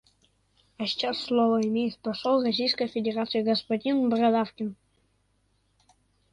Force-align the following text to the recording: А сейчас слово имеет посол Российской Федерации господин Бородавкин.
А 0.79 0.87
сейчас 0.87 1.19
слово 1.19 1.61
имеет 1.61 1.99
посол 1.99 2.41
Российской 2.43 2.87
Федерации 2.87 3.43
господин 3.43 4.09
Бородавкин. 4.09 4.75